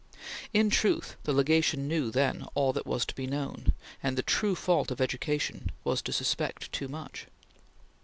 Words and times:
In 0.51 0.71
truth, 0.71 1.15
the 1.25 1.31
Legation 1.31 1.87
knew, 1.87 2.09
then, 2.09 2.47
all 2.55 2.73
that 2.73 2.87
was 2.87 3.05
to 3.05 3.13
be 3.13 3.27
known, 3.27 3.71
and 4.01 4.17
the 4.17 4.23
true 4.23 4.55
fault 4.55 4.89
of 4.89 4.99
education 4.99 5.71
was 5.83 6.01
to 6.01 6.11
suspect 6.11 6.71
too 6.71 6.87
much. 6.87 7.27